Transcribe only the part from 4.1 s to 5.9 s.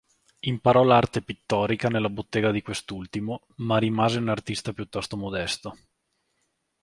un artista piuttosto modesto.